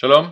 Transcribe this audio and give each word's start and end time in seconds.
שלום, 0.00 0.26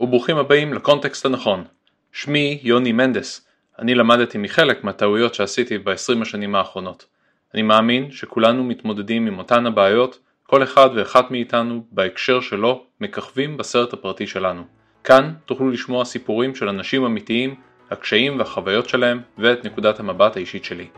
וברוכים 0.00 0.36
הבאים 0.36 0.74
לקונטקסט 0.74 1.26
הנכון. 1.26 1.64
שמי 2.12 2.58
יוני 2.62 2.92
מנדס. 2.92 3.48
אני 3.78 3.94
למדתי 3.94 4.38
מחלק 4.38 4.84
מהטעויות 4.84 5.34
שעשיתי 5.34 5.78
ב-20 5.78 6.22
השנים 6.22 6.54
האחרונות. 6.54 7.06
אני 7.54 7.62
מאמין 7.62 8.10
שכולנו 8.10 8.64
מתמודדים 8.64 9.26
עם 9.26 9.38
אותן 9.38 9.66
הבעיות, 9.66 10.18
כל 10.42 10.62
אחד 10.62 10.88
ואחת 10.94 11.30
מאיתנו 11.30 11.84
בהקשר 11.92 12.40
שלו 12.40 12.84
מככבים 13.00 13.56
בסרט 13.56 13.92
הפרטי 13.92 14.26
שלנו. 14.26 14.62
כאן 15.04 15.32
תוכלו 15.46 15.70
לשמוע 15.70 16.04
סיפורים 16.04 16.54
של 16.54 16.68
אנשים 16.68 17.04
אמיתיים, 17.04 17.54
הקשיים 17.90 18.38
והחוויות 18.38 18.88
שלהם 18.88 19.20
ואת 19.38 19.64
נקודת 19.64 20.00
המבט 20.00 20.36
האישית 20.36 20.64
שלי. 20.64 20.88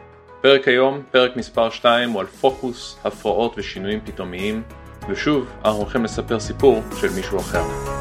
פרק 0.41 0.69
היום, 0.69 1.03
פרק 1.11 1.37
מספר 1.37 1.71
2 1.71 2.11
הוא 2.11 2.21
על 2.21 2.27
פוקוס, 2.27 3.01
הפרעות 3.05 3.55
ושינויים 3.57 4.01
פתאומיים, 4.05 4.63
ושוב 5.09 5.47
אנחנו 5.65 5.81
הולכים 5.81 6.05
לספר 6.05 6.41
סיפור 6.41 6.83
של 7.01 7.09
מישהו 7.17 7.39
אחר. 7.39 8.00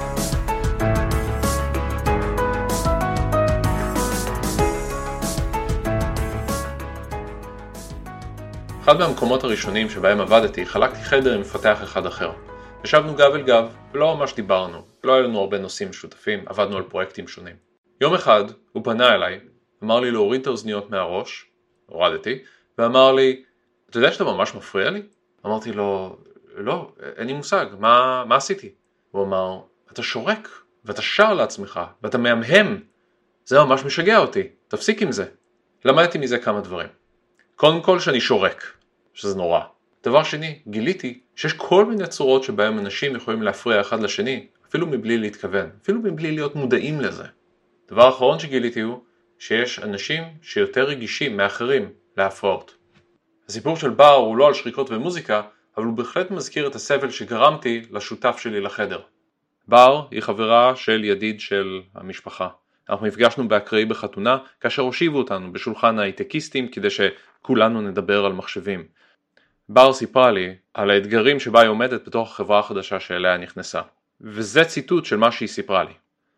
אחד 8.90 9.00
מהמקומות 9.00 9.44
הראשונים 9.44 9.90
שבהם 9.90 10.22
עבדתי 10.22 10.66
חלקתי 10.66 11.04
חדר 11.04 11.34
עם 11.34 11.42
מפתח 11.42 11.84
אחד 11.84 12.06
אחר. 12.06 12.32
ישבנו 12.84 13.16
גב 13.16 13.34
אל 13.34 13.42
גב 13.42 13.76
ולא 13.94 14.18
ממש 14.18 14.34
דיברנו, 14.34 14.82
לא 15.04 15.14
היה 15.14 15.22
לנו 15.22 15.40
הרבה 15.40 15.58
נושאים 15.58 15.90
משותפים, 15.90 16.44
עבדנו 16.46 16.78
על 16.78 16.84
פרויקטים 16.84 17.28
שונים. 17.28 17.56
יום 18.02 18.14
אחד 18.14 18.44
הוא 18.72 18.84
פנה 18.84 19.16
אליי, 19.16 19.40
אמר 19.84 20.00
לי 20.00 20.12
להוריד 20.12 20.42
את 20.42 20.48
האוזניות 20.48 20.90
מהראש, 20.90 21.46
הורדתי, 21.86 22.40
ואמר 22.78 23.12
לי, 23.12 23.44
אתה 23.90 23.98
יודע 23.98 24.12
שאתה 24.12 24.24
ממש 24.24 24.56
מפריע 24.56 24.90
לי? 24.90 25.02
אמרתי 25.46 25.72
לו, 25.72 26.18
לא, 26.56 26.92
אין 27.18 27.28
לי 27.28 27.34
מושג, 27.34 27.66
מה, 27.80 28.24
מה 28.28 28.36
עשיתי? 28.36 28.70
הוא 29.12 29.24
אמר, 29.24 29.60
אתה 29.94 30.04
שורק, 30.04 30.50
ואתה 30.86 31.02
שר 31.02 31.34
לעצמך, 31.34 31.80
ואתה 32.04 32.18
מהמהם, 32.18 32.80
זה 33.46 33.60
ממש 33.60 33.86
משגע 33.86 34.18
אותי, 34.18 34.48
תפסיק 34.68 35.02
עם 35.02 35.12
זה. 35.12 35.26
למדתי 35.86 36.18
מזה 36.18 36.38
כמה 36.38 36.62
דברים. 36.62 36.90
קודם 37.56 37.82
כל 37.82 38.00
שאני 38.00 38.22
שורק, 38.22 38.79
שזה 39.20 39.38
נורא. 39.38 39.60
דבר 40.04 40.24
שני, 40.24 40.60
גיליתי 40.68 41.20
שיש 41.36 41.54
כל 41.54 41.86
מיני 41.86 42.08
צורות 42.08 42.44
שבהם 42.44 42.80
אנשים 42.80 43.16
יכולים 43.16 43.42
להפריע 43.42 43.82
אחד 43.82 44.00
לשני, 44.02 44.48
אפילו 44.70 44.88
מבלי 44.88 45.18
להתכוון, 45.18 45.70
אפילו 45.84 46.00
מבלי 46.00 46.32
להיות 46.32 46.56
מודעים 46.56 47.02
לזה. 47.02 47.24
דבר 47.88 48.10
אחרון 48.10 48.40
שגיליתי 48.40 48.82
הוא 48.82 49.00
שיש 49.40 49.80
אנשים 49.80 50.24
שיותר 50.42 50.84
רגישים 50.84 51.38
מאחרים 51.38 51.90
להפרעות. 52.18 52.76
הסיפור 53.48 53.78
של 53.78 53.90
בר 53.90 54.14
הוא 54.14 54.38
לא 54.38 54.48
על 54.48 54.54
שריקות 54.54 54.92
ומוזיקה, 54.92 55.42
אבל 55.78 55.86
הוא 55.86 55.94
בהחלט 55.94 56.32
מזכיר 56.32 56.68
את 56.68 56.76
הסבל 56.76 57.10
שגרמתי 57.10 57.82
לשותף 57.92 58.38
שלי 58.38 58.62
לחדר. 58.62 59.00
בר 59.68 60.08
היא 60.12 60.22
חברה 60.22 60.76
של 60.76 61.04
ידיד 61.04 61.40
של 61.40 61.82
המשפחה. 61.96 62.48
אנחנו 62.90 63.06
נפגשנו 63.06 63.48
באקראי 63.48 63.86
בחתונה, 63.86 64.38
כאשר 64.60 64.82
הושיבו 64.82 65.18
אותנו 65.18 65.54
בשולחן 65.54 66.00
ההייטקיסטים 66.00 66.68
כדי 66.68 66.88
שכולנו 66.90 67.82
נדבר 67.82 68.26
על 68.26 68.34
מחשבים. 68.34 68.99
בר 69.72 69.94
סיפרה 69.94 70.32
לי 70.32 70.56
על 70.74 70.90
האתגרים 70.90 71.40
שבה 71.40 71.62
היא 71.62 71.70
עומדת 71.70 72.08
בתוך 72.08 72.32
החברה 72.32 72.60
החדשה 72.60 73.00
שאליה 73.00 73.38
נכנסה. 73.38 73.82
וזה 74.22 74.66
ציטוט 74.66 75.06
של 75.06 75.16
מה 75.16 75.32
שהיא 75.32 75.50
סיפרה 75.50 75.84
לי. 75.84 75.94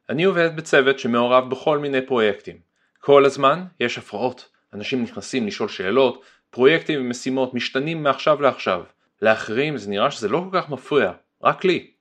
אני 0.09 0.23
עובדת 0.23 0.53
בצוות 0.53 0.99
שמעורב 0.99 1.49
בכל 1.49 1.79
מיני 1.79 2.01
פרויקטים. 2.01 2.57
כל 2.99 3.25
הזמן 3.25 3.63
יש 3.79 3.97
הפרעות. 3.97 4.49
אנשים 4.73 5.03
נכנסים 5.03 5.47
לשאול 5.47 5.69
שאלות, 5.69 6.23
פרויקטים 6.49 7.01
ומשימות 7.01 7.53
משתנים 7.53 8.03
מעכשיו 8.03 8.41
לעכשיו. 8.41 8.83
לאחרים 9.21 9.77
זה 9.77 9.89
נראה 9.89 10.11
שזה 10.11 10.29
לא 10.29 10.45
כל 10.51 10.61
כך 10.61 10.69
מפריע, 10.69 11.11
רק 11.43 11.65
לי. 11.65 11.91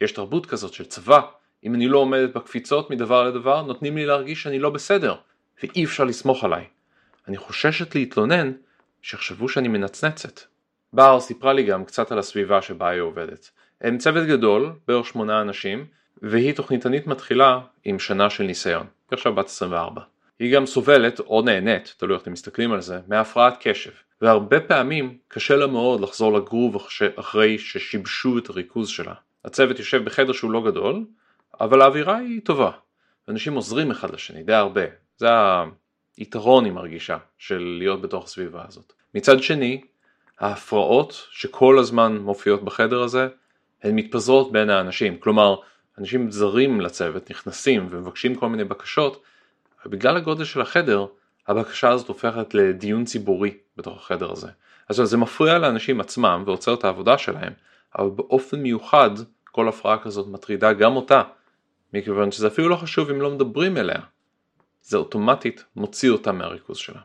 יש 0.00 0.12
תרבות 0.12 0.46
כזאת 0.46 0.72
של 0.72 0.84
צבא, 0.84 1.20
אם 1.64 1.74
אני 1.74 1.88
לא 1.88 1.98
עומדת 1.98 2.34
בקפיצות 2.34 2.90
מדבר 2.90 3.24
לדבר, 3.24 3.62
נותנים 3.62 3.96
לי 3.96 4.06
להרגיש 4.06 4.42
שאני 4.42 4.58
לא 4.58 4.70
בסדר, 4.70 5.14
ואי 5.62 5.84
אפשר 5.84 6.04
לסמוך 6.04 6.44
עליי. 6.44 6.64
אני 7.28 7.36
חוששת 7.36 7.94
להתלונן, 7.94 8.52
שיחשבו 9.02 9.48
שאני 9.48 9.68
מנצנצת. 9.68 10.53
בר 10.94 11.20
סיפרה 11.20 11.52
לי 11.52 11.62
גם 11.62 11.84
קצת 11.84 12.12
על 12.12 12.18
הסביבה 12.18 12.62
שבה 12.62 12.88
היא 12.88 13.00
עובדת. 13.00 13.50
הם 13.80 13.98
צוות 13.98 14.26
גדול, 14.26 14.72
בערך 14.88 15.06
שמונה 15.06 15.40
אנשים, 15.40 15.86
והיא 16.22 16.52
תוכניתנית 16.52 17.06
מתחילה 17.06 17.60
עם 17.84 17.98
שנה 17.98 18.30
של 18.30 18.44
ניסיון. 18.44 18.86
היא 19.10 19.16
עכשיו 19.16 19.34
בת 19.34 19.46
24. 19.46 20.02
היא 20.38 20.54
גם 20.54 20.66
סובלת, 20.66 21.20
או 21.20 21.42
נהנית, 21.42 21.94
תלוי 21.96 22.14
איך 22.14 22.22
אתם 22.22 22.32
מסתכלים 22.32 22.72
על 22.72 22.80
זה, 22.80 23.00
מהפרעת 23.08 23.56
קשב. 23.60 23.90
והרבה 24.20 24.60
פעמים 24.60 25.18
קשה 25.28 25.56
לה 25.56 25.66
מאוד 25.66 26.00
לחזור 26.00 26.32
לגרוב 26.32 26.86
אחרי 27.16 27.58
ששיבשו 27.58 28.38
את 28.38 28.48
הריכוז 28.48 28.88
שלה. 28.88 29.14
הצוות 29.44 29.78
יושב 29.78 30.04
בחדר 30.04 30.32
שהוא 30.32 30.50
לא 30.50 30.62
גדול, 30.66 31.04
אבל 31.60 31.82
האווירה 31.82 32.16
היא 32.16 32.40
טובה. 32.44 32.70
אנשים 33.28 33.54
עוזרים 33.54 33.90
אחד 33.90 34.14
לשני 34.14 34.42
די 34.42 34.52
הרבה. 34.52 34.84
זה 35.16 35.28
היתרון 36.16 36.64
היא 36.64 36.72
מרגישה 36.72 37.16
של 37.38 37.76
להיות 37.78 38.00
בתוך 38.00 38.24
הסביבה 38.24 38.64
הזאת. 38.68 38.92
מצד 39.14 39.42
שני, 39.42 39.80
ההפרעות 40.40 41.26
שכל 41.30 41.78
הזמן 41.78 42.16
מופיעות 42.16 42.64
בחדר 42.64 43.02
הזה, 43.02 43.28
הן 43.82 43.94
מתפזרות 43.94 44.52
בין 44.52 44.70
האנשים. 44.70 45.18
כלומר, 45.18 45.56
אנשים 45.98 46.30
זרים 46.30 46.80
לצוות 46.80 47.30
נכנסים 47.30 47.88
ומבקשים 47.90 48.34
כל 48.34 48.48
מיני 48.48 48.64
בקשות, 48.64 49.22
ובגלל 49.86 50.16
הגודל 50.16 50.44
של 50.44 50.60
החדר, 50.60 51.06
הבקשה 51.48 51.90
הזאת 51.90 52.08
הופכת 52.08 52.54
לדיון 52.54 53.04
ציבורי 53.04 53.54
בתוך 53.76 53.96
החדר 53.98 54.32
הזה. 54.32 54.48
אז 54.88 54.96
זה 54.96 55.16
מפריע 55.16 55.58
לאנשים 55.58 56.00
עצמם 56.00 56.42
ועוצר 56.46 56.74
את 56.74 56.84
העבודה 56.84 57.18
שלהם, 57.18 57.52
אבל 57.98 58.08
באופן 58.08 58.60
מיוחד 58.60 59.10
כל 59.44 59.68
הפרעה 59.68 59.98
כזאת 59.98 60.26
מטרידה 60.26 60.72
גם 60.72 60.96
אותה, 60.96 61.22
מכיוון 61.92 62.32
שזה 62.32 62.46
אפילו 62.46 62.68
לא 62.68 62.76
חשוב 62.76 63.10
אם 63.10 63.20
לא 63.20 63.30
מדברים 63.30 63.76
אליה. 63.76 64.00
זה 64.82 64.96
אוטומטית 64.96 65.64
מוציא 65.76 66.10
אותה 66.10 66.32
מהריכוז 66.32 66.76
שלה. 66.76 67.00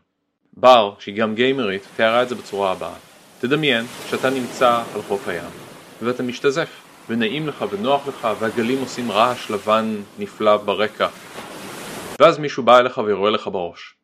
בר, 0.53 0.93
שהיא 0.99 1.15
גם 1.15 1.35
גיימרית, 1.35 1.87
תיארה 1.95 2.23
את 2.23 2.29
זה 2.29 2.35
בצורה 2.35 2.71
הבאה. 2.71 3.08
תדמיין 3.39 3.85
שאתה 4.09 4.29
נמצא 4.29 4.83
על 4.95 5.01
חוף 5.01 5.27
הים, 5.27 5.49
ואתה 6.01 6.23
משתזף, 6.23 6.69
ונעים 7.09 7.47
לך 7.47 7.65
ונוח 7.71 8.07
לך, 8.07 8.27
והגלים 8.39 8.79
עושים 8.79 9.11
רעש 9.11 9.51
לבן 9.51 9.95
נפלא 10.19 10.57
ברקע. 10.57 11.07
ואז 12.19 12.39
מישהו 12.39 12.63
בא 12.63 12.79
אליך 12.79 12.97
ויורה 12.97 13.29
לך 13.29 13.47
בראש. 13.47 13.95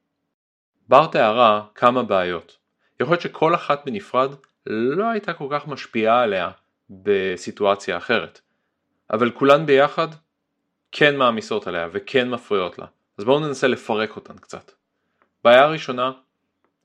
בר 0.90 1.08
תיארה 1.08 1.62
כמה 1.76 2.04
בעיות. 2.04 2.58
יכול 3.00 3.14
להיות 3.14 3.22
שכל 3.22 3.56
אחת 3.56 3.86
בנפרד 3.86 4.36
לא 4.66 5.06
הייתה 5.06 5.34
כל 5.34 5.48
כך 5.52 5.68
משפיעה 5.68 6.22
עליה 6.22 6.52
בסיטואציה 6.90 7.98
אחרת. 7.98 8.42
אבל 9.14 9.32
כולן 9.32 9.66
ביחד 9.66 10.08
כן 10.92 11.18
מעמיסות 11.18 11.68
עליה 11.68 11.88
וכן 11.92 12.30
מפריעות 12.30 12.80
לה. 12.80 12.86
אז 13.18 13.26
בואו 13.26 13.40
ננסה 13.40 13.68
לפרק 13.68 14.16
אותן 14.16 14.38
קצת. 14.38 14.72
בעיה 15.44 15.68
ראשונה 15.68 16.12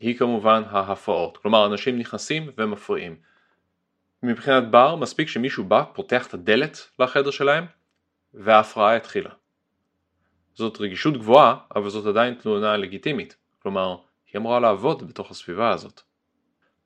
היא 0.00 0.18
כמובן 0.18 0.62
ההפרעות, 0.66 1.36
כלומר 1.36 1.66
אנשים 1.66 1.98
נכנסים 1.98 2.50
ומפריעים. 2.58 3.16
מבחינת 4.22 4.70
בר 4.70 4.96
מספיק 4.96 5.28
שמישהו 5.28 5.64
בא, 5.64 5.84
פותח 5.94 6.26
את 6.26 6.34
הדלת 6.34 6.90
לחדר 6.98 7.30
שלהם 7.30 7.66
וההפרעה 8.34 8.96
התחילה. 8.96 9.30
זאת 10.54 10.80
רגישות 10.80 11.16
גבוהה, 11.16 11.56
אבל 11.76 11.90
זאת 11.90 12.06
עדיין 12.06 12.34
תלונה 12.34 12.76
לגיטימית, 12.76 13.36
כלומר 13.62 13.96
היא 14.32 14.38
אמורה 14.38 14.60
לעבוד 14.60 15.08
בתוך 15.08 15.30
הסביבה 15.30 15.70
הזאת. 15.70 16.00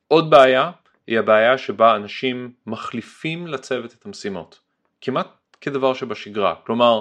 עוד 0.08 0.30
בעיה 0.30 0.70
היא 1.06 1.18
הבעיה 1.18 1.58
שבה 1.58 1.96
אנשים 1.96 2.52
מחליפים 2.66 3.46
לצוות 3.46 3.94
את 3.94 4.06
המשימות, 4.06 4.60
כמעט 5.00 5.28
כדבר 5.60 5.94
שבשגרה, 5.94 6.54
כלומר 6.66 7.00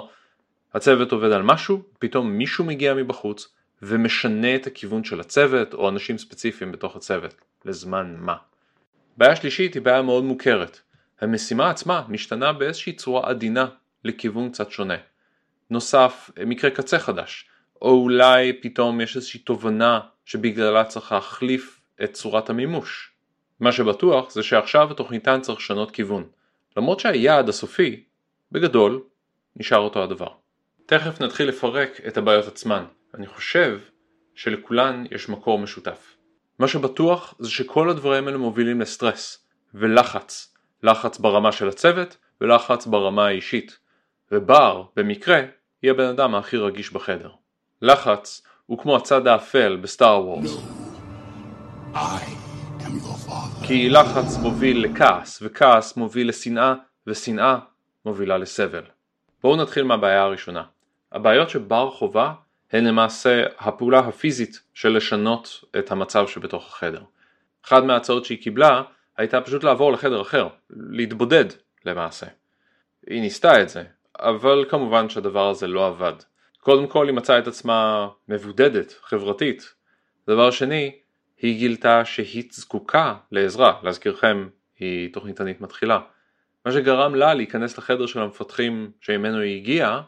הצוות 0.74 1.12
עובד 1.12 1.32
על 1.32 1.42
משהו, 1.42 1.82
פתאום 1.98 2.30
מישהו 2.30 2.64
מגיע 2.64 2.94
מבחוץ 2.94 3.54
ומשנה 3.82 4.54
את 4.54 4.66
הכיוון 4.66 5.04
של 5.04 5.20
הצוות 5.20 5.74
או 5.74 5.88
אנשים 5.88 6.18
ספציפיים 6.18 6.72
בתוך 6.72 6.96
הצוות, 6.96 7.34
לזמן 7.64 8.16
מה. 8.18 8.36
בעיה 9.16 9.36
שלישית 9.36 9.74
היא 9.74 9.82
בעיה 9.82 10.02
מאוד 10.02 10.24
מוכרת, 10.24 10.80
המשימה 11.20 11.70
עצמה 11.70 12.04
משתנה 12.08 12.52
באיזושהי 12.52 12.92
צורה 12.92 13.28
עדינה 13.28 13.66
לכיוון 14.04 14.50
קצת 14.50 14.70
שונה. 14.70 14.96
נוסף, 15.70 16.30
מקרה 16.46 16.70
קצה 16.70 16.98
חדש, 16.98 17.48
או 17.82 17.90
אולי 17.90 18.52
פתאום 18.62 19.00
יש 19.00 19.16
איזושהי 19.16 19.40
תובנה 19.40 20.00
שבגללה 20.24 20.84
צריך 20.84 21.12
להחליף 21.12 21.80
את 22.04 22.12
צורת 22.12 22.50
המימוש. 22.50 23.10
מה 23.60 23.72
שבטוח 23.72 24.30
זה 24.30 24.42
שעכשיו 24.42 24.90
התוכניתן 24.90 25.40
צריך 25.40 25.58
לשנות 25.58 25.90
כיוון, 25.90 26.24
למרות 26.76 27.00
שהיעד 27.00 27.48
הסופי, 27.48 28.04
בגדול, 28.52 29.02
נשאר 29.56 29.78
אותו 29.78 30.02
הדבר. 30.02 30.28
תכף 30.86 31.20
נתחיל 31.20 31.48
לפרק 31.48 32.00
את 32.08 32.16
הבעיות 32.16 32.46
עצמן. 32.46 32.84
אני 33.14 33.26
חושב 33.26 33.78
שלכולן 34.34 35.04
יש 35.10 35.28
מקור 35.28 35.58
משותף. 35.58 36.16
מה 36.58 36.68
שבטוח 36.68 37.34
זה 37.38 37.50
שכל 37.50 37.90
הדברים 37.90 38.26
האלה 38.26 38.38
מובילים 38.38 38.80
לסטרס 38.80 39.46
ולחץ. 39.74 40.54
לחץ 40.82 41.18
ברמה 41.18 41.52
של 41.52 41.68
הצוות 41.68 42.16
ולחץ 42.40 42.86
ברמה 42.86 43.26
האישית. 43.26 43.78
ובר, 44.32 44.84
במקרה, 44.96 45.40
היא 45.82 45.90
הבן 45.90 46.04
אדם 46.04 46.34
הכי 46.34 46.56
רגיש 46.56 46.92
בחדר. 46.92 47.30
לחץ 47.82 48.42
הוא 48.66 48.78
כמו 48.78 48.96
הצד 48.96 49.26
האפל 49.26 49.76
בסטאר 49.76 50.26
וורס. 50.26 50.56
כי 53.66 53.88
לחץ 53.88 54.36
מוביל 54.42 54.84
לכעס, 54.84 55.38
וכעס 55.42 55.96
מוביל 55.96 56.28
לשנאה, 56.28 56.74
ושנאה 57.06 57.58
מובילה 58.04 58.38
לסבל. 58.38 58.84
בואו 59.42 59.56
נתחיל 59.56 59.84
מהבעיה 59.84 60.22
הראשונה. 60.22 60.62
הבעיות 61.12 61.50
שבר 61.50 61.90
חובה 61.90 62.32
הן 62.74 62.86
למעשה 62.86 63.42
הפעולה 63.58 63.98
הפיזית 63.98 64.62
של 64.74 64.96
לשנות 64.96 65.64
את 65.78 65.90
המצב 65.90 66.26
שבתוך 66.26 66.66
החדר. 66.66 67.02
אחת 67.64 67.82
מההצעות 67.82 68.24
שהיא 68.24 68.42
קיבלה 68.42 68.82
הייתה 69.16 69.40
פשוט 69.40 69.64
לעבור 69.64 69.92
לחדר 69.92 70.22
אחר, 70.22 70.48
להתבודד 70.70 71.44
למעשה. 71.84 72.26
היא 73.06 73.20
ניסתה 73.20 73.62
את 73.62 73.68
זה, 73.68 73.82
אבל 74.18 74.64
כמובן 74.68 75.08
שהדבר 75.08 75.48
הזה 75.48 75.66
לא 75.66 75.86
עבד. 75.86 76.12
קודם 76.60 76.86
כל 76.86 77.06
היא 77.06 77.14
מצאה 77.14 77.38
את 77.38 77.46
עצמה 77.46 78.08
מבודדת, 78.28 78.94
חברתית. 79.02 79.74
דבר 80.28 80.50
שני, 80.50 80.98
היא 81.38 81.58
גילתה 81.58 82.04
שהיא 82.04 82.44
זקוקה 82.52 83.14
לעזרה, 83.32 83.80
להזכירכם, 83.82 84.48
היא 84.78 85.12
תוכניתנית 85.12 85.60
מתחילה. 85.60 86.00
מה 86.66 86.72
שגרם 86.72 87.14
לה 87.14 87.34
להיכנס 87.34 87.78
לחדר 87.78 88.06
של 88.06 88.20
המפתחים 88.20 88.90
שממנו 89.00 89.40
היא 89.40 89.56
הגיעה, 89.56 90.02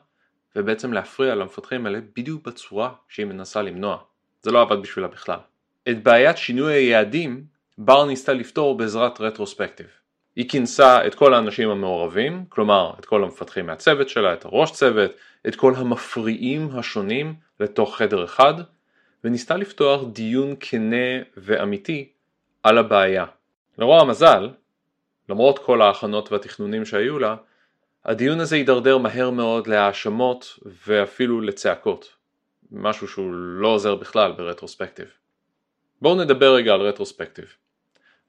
ובעצם 0.56 0.93
להפריע 0.93 1.35
למפתחים 1.35 1.87
האלה 1.87 1.99
בדיוק 2.17 2.47
בצורה 2.47 2.91
שהיא 3.08 3.26
מנסה 3.26 3.62
למנוע. 3.62 3.99
זה 4.43 4.50
לא 4.50 4.62
עבד 4.62 4.82
בשבילה 4.82 5.08
בכלל. 5.08 5.38
את 5.88 6.03
בעיית 6.03 6.37
שינוי 6.37 6.73
היעדים, 6.75 7.44
בר 7.79 8.05
ניסתה 8.05 8.32
לפתור 8.32 8.76
בעזרת 8.76 9.20
רטרוספקטיב. 9.20 9.87
היא 10.37 10.49
כינסה 10.49 11.06
את 11.06 11.14
כל 11.14 11.35
האנשים 11.35 11.70
המעורבים, 11.70 12.44
כלומר 12.49 12.93
את 13.00 13.06
כל 13.06 13.25
המפתחים 13.25 13.67
מהצוות 13.67 14.08
שלה, 14.08 14.32
את 14.32 14.44
הראש 14.44 14.73
צוות, 14.73 15.11
את 15.49 15.56
כל 15.56 15.75
המפריעים 15.76 16.69
השונים 16.73 17.35
לתוך 17.61 17.97
חדר 17.97 18.25
אחד, 18.25 18.55
וניסתה 19.25 19.56
לפתוח 19.56 20.02
דיון 20.12 20.55
כנה 20.61 21.23
ואמיתי 21.37 22.09
על 22.62 22.79
הבעיה. 22.79 23.25
לרוע 23.79 24.00
המזל, 24.00 24.50
למרות 25.29 25.59
כל 25.59 25.82
ההכנות 25.82 26.32
והתכנונים 26.32 26.85
שהיו 26.85 27.19
לה, 27.19 27.37
הדיון 28.06 28.41
הזה 28.41 28.56
הידרדר 28.56 28.99
מהר 28.99 29.31
מאוד 29.31 29.67
להאשמות 29.67 30.58
ואפילו 30.87 31.41
לצעקות, 31.41 32.08
משהו 32.70 33.08
שהוא 33.08 33.35
לא 33.35 33.69
עוזר 33.69 33.94
בכלל 33.94 34.32
ברטרוספקטיב. 34.32 35.06
בואו 36.03 36.23
נדבר 36.25 36.55
רגע 36.55 36.73
על 36.73 36.81
רטרוספקטיב. 36.81 37.44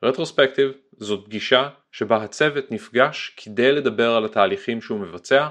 רטרוספקטיב 0.03 0.71
זאת 0.97 1.25
פגישה 1.25 1.69
שבה 1.91 2.23
הצוות 2.23 2.71
נפגש 2.71 3.33
כדי 3.37 3.71
לדבר 3.71 4.11
על 4.11 4.25
התהליכים 4.25 4.81
שהוא 4.81 4.99
מבצע, 4.99 5.47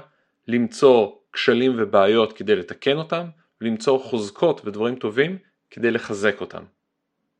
למצוא 0.47 1.11
כשלים 1.33 1.75
ובעיות 1.77 2.33
כדי 2.33 2.55
לתקן 2.55 2.97
אותם, 2.97 3.25
למצוא 3.61 3.99
חוזקות 3.99 4.61
ודברים 4.65 4.95
טובים 4.95 5.37
כדי 5.69 5.91
לחזק 5.91 6.41
אותם. 6.41 6.63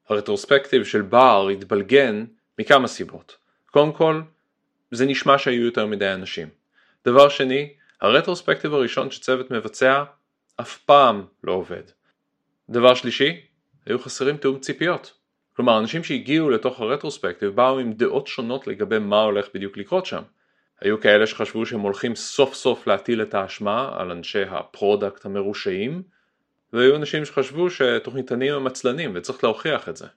הרטרוספקטיב 0.09 0.83
של 0.83 1.01
בר 1.01 1.49
התבלגן 1.49 2.25
מכמה 2.59 2.87
סיבות. 2.87 3.37
קודם 3.71 3.91
כל, 3.91 4.21
זה 4.91 5.05
נשמע 5.05 5.37
שהיו 5.37 5.65
יותר 5.65 5.85
מדי 5.85 6.13
אנשים. 6.13 6.56
דבר 7.07 7.29
שני, 7.29 7.73
הרטרוספקטיב 8.01 8.73
הראשון 8.73 9.11
שצוות 9.11 9.51
מבצע 9.51 10.03
אף 10.61 10.77
פעם 10.77 11.25
לא 11.43 11.51
עובד. 11.51 11.83
דבר 12.69 12.95
שלישי, 12.95 13.41
היו 13.85 13.99
חסרים 13.99 14.37
תיאום 14.37 14.59
ציפיות. 14.59 15.13
כלומר, 15.55 15.79
אנשים 15.79 16.03
שהגיעו 16.03 16.49
לתוך 16.49 16.79
הרטרוספקטיב 16.79 17.49
באו 17.49 17.79
עם 17.79 17.93
דעות 17.93 18.27
שונות 18.27 18.67
לגבי 18.67 18.99
מה 18.99 19.21
הולך 19.21 19.47
בדיוק 19.53 19.77
לקרות 19.77 20.05
שם. 20.05 20.21
היו 20.81 21.01
כאלה 21.01 21.27
שחשבו 21.27 21.65
שהם 21.65 21.79
הולכים 21.79 22.15
סוף 22.15 22.53
סוף 22.53 22.87
להטיל 22.87 23.21
את 23.21 23.33
האשמה 23.33 23.91
על 23.97 24.11
אנשי 24.11 24.43
ה 24.43 24.53
product 24.54 25.25
המרושעים, 25.25 26.03
והיו 26.73 26.95
אנשים 26.95 27.25
שחשבו 27.25 27.69
שתוכניתנים 27.69 28.53
הם 28.53 28.67
עצלנים 28.67 29.11
וצריך 29.15 29.43
להוכיח 29.43 29.89
את 29.89 29.97
זה. 29.97 30.07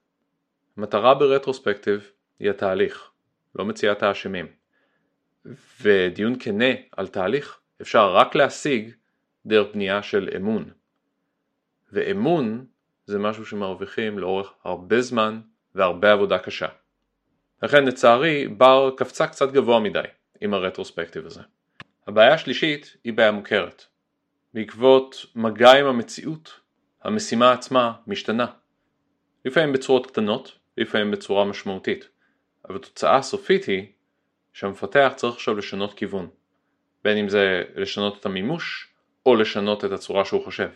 המטרה 0.77 1.15
ברטרוספקטיב 1.15 2.11
היא 2.39 2.51
התהליך, 2.51 3.11
לא 3.55 3.65
מציאת 3.65 4.03
האשמים. 4.03 4.60
ודיון 5.81 6.39
כנה 6.39 6.75
על 6.97 7.09
תהליך 7.09 7.61
אפשר 7.83 8.15
רק 8.15 8.35
להשיג 8.35 8.91
דרך 9.47 9.75
בנייה 9.75 10.03
של 10.03 10.29
אמון. 10.37 10.71
ואמון 11.93 12.67
זה 13.07 13.19
משהו 13.19 13.47
שמרוויחים 13.47 14.19
לאורך 14.19 14.53
הרבה 14.65 15.01
זמן 15.01 15.41
והרבה 15.75 16.13
עבודה 16.13 16.39
קשה. 16.39 16.69
לכן 17.63 17.85
לצערי 17.85 18.49
בר 18.49 18.91
קפצה 18.97 19.27
קצת 19.27 19.53
גבוה 19.53 19.81
מדי 19.81 20.01
עם 20.41 20.55
הרטרוספקטיב 20.55 21.27
הזה. 21.27 21.41
הבעיה 22.07 22.35
השלישית 22.35 22.97
היא 23.05 23.13
בעיה 23.13 23.33
מוכרת. 23.33 23.85
בעקבות 24.55 25.27
מגע 25.35 25.73
עם 25.73 25.87
המציאות, 25.87 26.61
המשימה 27.03 27.53
עצמה 27.53 27.93
משתנה. 28.07 28.47
לפעמים 29.45 29.73
בצורות 29.73 30.07
קטנות, 30.07 30.59
לפעמים 30.79 31.11
בצורה 31.11 31.45
משמעותית. 31.45 32.09
אבל 32.69 32.77
התוצאה 32.77 33.17
הסופית 33.17 33.65
היא 33.65 33.87
שהמפתח 34.53 35.13
צריך 35.17 35.35
עכשיו 35.35 35.55
לשנות 35.55 35.95
כיוון. 35.95 36.29
בין 37.05 37.17
אם 37.17 37.29
זה 37.29 37.63
לשנות 37.77 38.21
את 38.21 38.27
המימוש, 38.27 38.89
או 39.27 39.37
לשנות 39.37 39.85
את 39.85 39.93
הצורה 39.93 40.25
שהוא 40.25 40.45
חושב. 40.45 40.69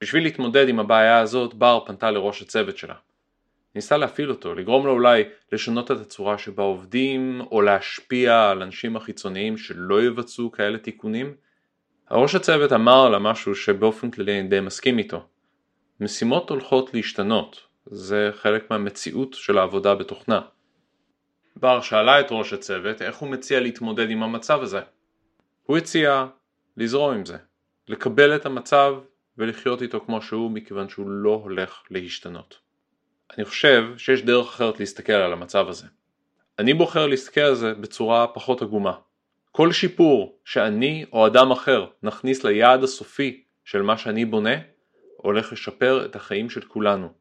בשביל 0.00 0.22
להתמודד 0.22 0.68
עם 0.68 0.80
הבעיה 0.80 1.18
הזאת, 1.18 1.54
בר 1.54 1.80
פנתה 1.86 2.10
לראש 2.10 2.42
הצוות 2.42 2.76
שלה. 2.76 2.94
ניסה 3.74 3.96
להפעיל 3.96 4.30
אותו, 4.30 4.54
לגרום 4.54 4.86
לו 4.86 4.92
אולי 4.92 5.24
לשנות 5.52 5.90
את 5.90 6.00
הצורה 6.00 6.38
שבה 6.38 6.62
עובדים, 6.62 7.40
או 7.40 7.62
להשפיע 7.62 8.50
על 8.50 8.62
אנשים 8.62 8.96
החיצוניים 8.96 9.56
שלא 9.56 10.02
יבצעו 10.02 10.52
כאלה 10.52 10.78
תיקונים. 10.78 11.34
הראש 12.08 12.34
הצוות 12.34 12.72
אמר 12.72 13.08
לה 13.08 13.18
משהו 13.18 13.54
שבאופן 13.54 14.10
כללי 14.10 14.40
אני 14.40 14.48
די 14.48 14.60
מסכים 14.60 14.98
איתו. 14.98 15.26
משימות 16.00 16.50
הולכות 16.50 16.94
להשתנות, 16.94 17.60
זה 17.86 18.30
חלק 18.34 18.70
מהמציאות 18.70 19.34
של 19.34 19.58
העבודה 19.58 19.94
בתוכנה. 19.94 20.40
בר 21.60 21.80
שאלה 21.80 22.20
את 22.20 22.26
ראש 22.30 22.52
הצוות 22.52 23.02
איך 23.02 23.16
הוא 23.16 23.28
מציע 23.28 23.60
להתמודד 23.60 24.10
עם 24.10 24.22
המצב 24.22 24.62
הזה. 24.62 24.80
הוא 25.62 25.76
הציע 25.76 26.26
לזרום 26.76 27.14
עם 27.14 27.24
זה, 27.24 27.36
לקבל 27.88 28.36
את 28.36 28.46
המצב 28.46 28.94
ולחיות 29.38 29.82
איתו 29.82 30.00
כמו 30.00 30.22
שהוא 30.22 30.50
מכיוון 30.50 30.88
שהוא 30.88 31.10
לא 31.10 31.40
הולך 31.42 31.82
להשתנות. 31.90 32.58
אני 33.36 33.44
חושב 33.44 33.84
שיש 33.96 34.22
דרך 34.22 34.46
אחרת 34.46 34.80
להסתכל 34.80 35.12
על 35.12 35.32
המצב 35.32 35.68
הזה. 35.68 35.86
אני 36.58 36.74
בוחר 36.74 37.06
להסתכל 37.06 37.40
על 37.40 37.54
זה 37.54 37.74
בצורה 37.74 38.26
פחות 38.26 38.62
עגומה. 38.62 38.92
כל 39.52 39.72
שיפור 39.72 40.38
שאני 40.44 41.04
או 41.12 41.26
אדם 41.26 41.50
אחר 41.50 41.86
נכניס 42.02 42.44
ליעד 42.44 42.82
הסופי 42.82 43.42
של 43.64 43.82
מה 43.82 43.98
שאני 43.98 44.24
בונה, 44.24 44.54
הולך 45.16 45.52
לשפר 45.52 46.04
את 46.04 46.16
החיים 46.16 46.50
של 46.50 46.60
כולנו. 46.60 47.12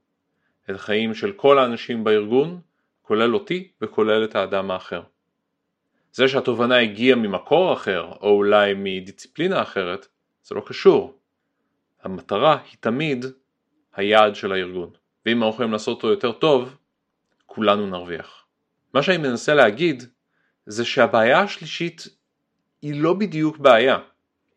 את 0.69 0.75
החיים 0.75 1.13
של 1.13 1.31
כל 1.31 1.59
האנשים 1.59 2.03
בארגון, 2.03 2.59
כולל 3.07 3.33
אותי 3.33 3.71
וכולל 3.81 4.23
את 4.23 4.35
האדם 4.35 4.71
האחר. 4.71 5.01
זה 6.11 6.27
שהתובנה 6.27 6.79
הגיעה 6.79 7.15
ממקור 7.15 7.73
אחר, 7.73 8.01
או 8.21 8.29
אולי 8.29 8.73
מדיציפלינה 8.75 9.61
אחרת, 9.61 10.07
זה 10.43 10.55
לא 10.55 10.61
קשור. 10.65 11.19
המטרה 12.03 12.57
היא 12.71 12.77
תמיד 12.79 13.25
היעד 13.95 14.35
של 14.35 14.51
הארגון. 14.51 14.89
ואם 15.25 15.37
אנחנו 15.37 15.53
יכולים 15.53 15.71
לעשות 15.71 15.95
אותו 15.97 16.07
יותר 16.07 16.31
טוב, 16.31 16.77
כולנו 17.45 17.87
נרוויח. 17.87 18.45
מה 18.93 19.03
שאני 19.03 19.17
מנסה 19.17 19.53
להגיד 19.53 20.03
זה 20.65 20.85
שהבעיה 20.85 21.39
השלישית 21.39 22.07
היא 22.81 23.01
לא 23.01 23.13
בדיוק 23.13 23.57
בעיה, 23.57 23.97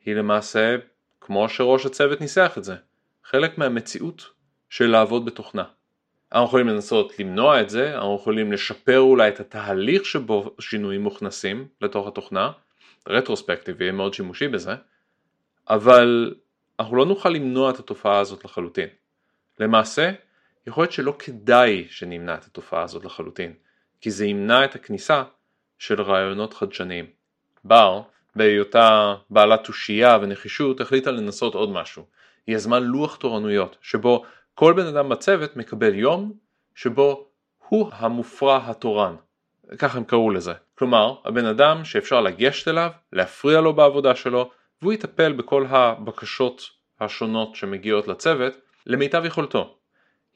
היא 0.04 0.14
למעשה, 0.14 0.76
כמו 1.20 1.48
שראש 1.48 1.86
הצוות 1.86 2.20
ניסח 2.20 2.54
את 2.58 2.64
זה, 2.64 2.76
חלק 3.24 3.58
מהמציאות 3.58 4.30
של 4.70 4.86
לעבוד 4.86 5.24
בתוכנה. 5.24 5.64
אנחנו 6.32 6.46
יכולים 6.46 6.68
לנסות 6.68 7.18
למנוע 7.18 7.60
את 7.60 7.70
זה, 7.70 7.94
אנחנו 7.94 8.16
יכולים 8.16 8.52
לשפר 8.52 8.98
אולי 8.98 9.28
את 9.28 9.40
התהליך 9.40 10.04
שבו 10.04 10.54
שינויים 10.58 11.02
מוכנסים 11.02 11.68
לתוך 11.80 12.06
התוכנה, 12.08 12.52
רטרוספקטיב 13.08 13.80
יהיה 13.80 13.92
מאוד 13.92 14.14
שימושי 14.14 14.48
בזה, 14.48 14.74
אבל 15.68 16.34
אנחנו 16.80 16.96
לא 16.96 17.06
נוכל 17.06 17.28
למנוע 17.28 17.70
את 17.70 17.78
התופעה 17.78 18.18
הזאת 18.18 18.44
לחלוטין. 18.44 18.88
למעשה, 19.60 20.12
יכול 20.66 20.82
להיות 20.82 20.92
שלא 20.92 21.14
כדאי 21.18 21.86
שנמנע 21.90 22.34
את 22.34 22.44
התופעה 22.44 22.82
הזאת 22.82 23.04
לחלוטין, 23.04 23.52
כי 24.00 24.10
זה 24.10 24.26
ימנע 24.26 24.64
את 24.64 24.74
הכניסה 24.74 25.22
של 25.78 26.02
רעיונות 26.02 26.54
חדשניים. 26.54 27.06
בר, 27.64 28.02
בהיותה 28.36 29.14
בעלת 29.30 29.64
תושייה 29.64 30.18
ונחישות, 30.22 30.80
החליטה 30.80 31.10
לנסות 31.10 31.54
עוד 31.54 31.70
משהו. 31.70 32.06
היא 32.46 32.56
יזמה 32.56 32.78
לוח 32.78 33.16
תורנויות, 33.16 33.76
שבו 33.82 34.24
כל 34.54 34.72
בן 34.72 34.86
אדם 34.86 35.08
בצוות 35.08 35.56
מקבל 35.56 35.94
יום 35.94 36.32
שבו 36.74 37.28
הוא 37.68 37.90
המופרע 37.92 38.60
התורן. 38.70 39.16
ככה 39.78 39.98
הם 39.98 40.04
קראו 40.04 40.30
לזה. 40.30 40.52
כלומר, 40.74 41.14
הבן 41.24 41.44
אדם 41.44 41.84
שאפשר 41.84 42.20
לגשת 42.20 42.68
אליו, 42.68 42.90
להפריע 43.12 43.60
לו 43.60 43.72
בעבודה 43.72 44.14
שלו, 44.14 44.50
והוא 44.82 44.92
יטפל 44.92 45.32
בכל 45.32 45.66
הבקשות 45.68 46.62
השונות 47.00 47.54
שמגיעות 47.54 48.08
לצוות 48.08 48.52
למיטב 48.86 49.24
יכולתו. 49.24 49.76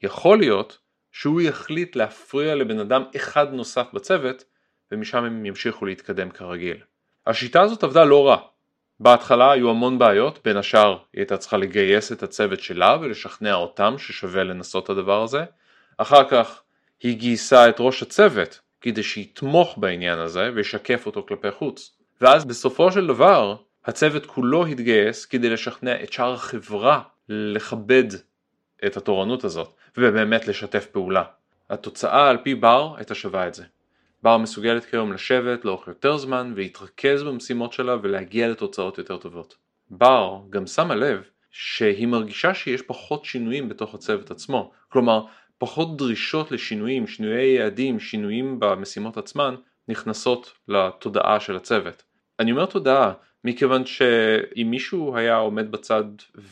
יכול 0.03 0.37
להיות 0.37 0.77
שהוא 1.11 1.41
יחליט 1.41 1.95
להפריע 1.95 2.55
לבן 2.55 2.79
אדם 2.79 3.03
אחד 3.15 3.53
נוסף 3.53 3.87
בצוות 3.93 4.43
ומשם 4.91 5.23
הם 5.23 5.45
ימשיכו 5.45 5.85
להתקדם 5.85 6.29
כרגיל. 6.29 6.77
השיטה 7.27 7.61
הזאת 7.61 7.83
עבדה 7.83 8.03
לא 8.03 8.27
רע. 8.27 8.37
בהתחלה 8.99 9.51
היו 9.51 9.69
המון 9.69 9.99
בעיות, 9.99 10.39
בין 10.45 10.57
השאר 10.57 10.91
היא 10.91 11.21
הייתה 11.21 11.37
צריכה 11.37 11.57
לגייס 11.57 12.11
את 12.11 12.23
הצוות 12.23 12.59
שלה 12.59 12.97
ולשכנע 13.01 13.53
אותם 13.53 13.95
ששווה 13.97 14.43
לנסות 14.43 14.83
את 14.83 14.89
הדבר 14.89 15.23
הזה. 15.23 15.43
אחר 15.97 16.29
כך 16.29 16.61
היא 16.99 17.17
גייסה 17.17 17.69
את 17.69 17.75
ראש 17.79 18.01
הצוות 18.01 18.59
כדי 18.81 19.03
שיתמוך 19.03 19.77
בעניין 19.77 20.19
הזה 20.19 20.51
וישקף 20.55 21.05
אותו 21.05 21.25
כלפי 21.27 21.51
חוץ. 21.51 21.97
ואז 22.21 22.45
בסופו 22.45 22.91
של 22.91 23.07
דבר 23.07 23.55
הצוות 23.85 24.25
כולו 24.25 24.65
התגייס 24.65 25.25
כדי 25.25 25.49
לשכנע 25.49 26.03
את 26.03 26.13
שאר 26.13 26.33
החברה 26.33 27.01
לכבד 27.29 28.03
את 28.85 28.97
התורנות 28.97 29.43
הזאת 29.43 29.73
ובאמת 29.97 30.47
לשתף 30.47 30.85
פעולה. 30.85 31.23
התוצאה 31.69 32.29
על 32.29 32.37
פי 32.43 32.55
בר 32.55 32.93
הייתה 32.97 33.15
שווה 33.15 33.47
את 33.47 33.53
זה. 33.53 33.63
בר 34.25 34.37
מסוגלת 34.37 34.85
כיום 34.85 35.13
לשבת 35.13 35.65
לאורך 35.65 35.87
יותר 35.87 36.17
זמן 36.17 36.53
ולהתרכז 36.55 37.23
במשימות 37.23 37.73
שלה 37.73 37.95
ולהגיע 38.01 38.47
לתוצאות 38.47 38.97
יותר 38.97 39.17
טובות. 39.17 39.55
בר 39.89 40.39
גם 40.49 40.67
שמה 40.67 40.95
לב 40.95 41.21
שהיא 41.51 42.07
מרגישה 42.07 42.53
שיש 42.53 42.81
פחות 42.81 43.25
שינויים 43.25 43.69
בתוך 43.69 43.95
הצוות 43.95 44.31
עצמו, 44.31 44.71
כלומר 44.89 45.25
פחות 45.57 45.97
דרישות 45.97 46.51
לשינויים, 46.51 47.07
שינויי 47.07 47.47
יעדים, 47.47 47.99
שינויים 47.99 48.59
במשימות 48.59 49.17
עצמן 49.17 49.55
נכנסות 49.87 50.53
לתודעה 50.67 51.39
של 51.39 51.55
הצוות. 51.55 52.03
אני 52.39 52.51
אומר 52.51 52.65
תודעה 52.65 53.13
מכיוון 53.43 53.85
שאם 53.85 54.67
מישהו 54.69 55.17
היה 55.17 55.35
עומד 55.35 55.71
בצד 55.71 56.03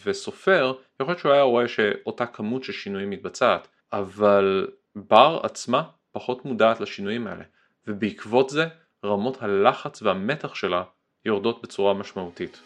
וסופר, 0.06 0.74
יכול 1.00 1.12
להיות 1.12 1.20
שהוא 1.20 1.32
היה 1.32 1.42
רואה 1.42 1.68
שאותה 1.68 2.26
כמות 2.26 2.64
של 2.64 2.74
שינויים 2.74 3.10
מתבצעת, 3.10 3.68
אבל 3.94 4.68
בר 4.96 5.40
עצמה 5.44 5.84
פחות 6.12 6.46
מודעת 6.46 6.80
לשינויים 6.80 7.28
האלה, 7.28 7.44
ובעקבות 7.88 8.50
זה 8.50 8.66
רמות 9.06 9.42
הלחץ 9.42 10.02
והמתח 10.02 10.56
שלה 10.56 10.84
יורדות 11.26 11.62
בצורה 11.64 11.94
משמעותית. 11.94 12.60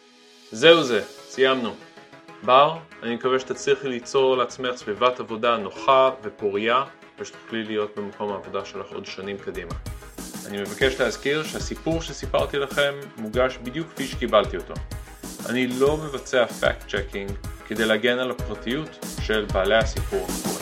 זהו 0.51 0.83
זה, 0.83 1.03
סיימנו. 1.05 1.73
בר, 2.43 2.77
אני 3.03 3.15
מקווה 3.15 3.39
שתצליחי 3.39 3.87
ליצור 3.89 4.37
לעצמך 4.37 4.75
סביבת 4.75 5.19
עבודה 5.19 5.57
נוחה 5.57 6.09
ופוריה 6.23 6.83
ושתוכלי 7.19 7.63
להיות 7.63 7.91
במקום 7.97 8.31
העבודה 8.31 8.65
שלך 8.65 8.91
עוד 8.91 9.05
שנים 9.05 9.37
קדימה. 9.37 9.73
אני 10.47 10.61
מבקש 10.61 11.01
להזכיר 11.01 11.43
שהסיפור 11.43 12.01
שסיפרתי 12.01 12.57
לכם 12.57 12.93
מוגש 13.17 13.57
בדיוק 13.63 13.87
כפי 13.87 14.07
שקיבלתי 14.07 14.57
אותו. 14.57 14.73
אני 15.49 15.67
לא 15.67 15.97
מבצע 15.97 16.45
fact 16.45 16.87
checking 16.87 17.31
כדי 17.67 17.85
להגן 17.85 18.19
על 18.19 18.31
הפרטיות 18.31 19.05
של 19.21 19.45
בעלי 19.53 19.75
הסיפור. 19.75 20.56